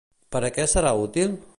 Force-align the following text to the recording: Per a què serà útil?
Per 0.35 0.41
a 0.47 0.51
què 0.55 0.67
serà 0.73 0.97
útil? 1.05 1.41